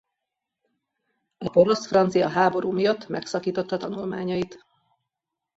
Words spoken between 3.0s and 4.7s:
megszakította tanulmányait.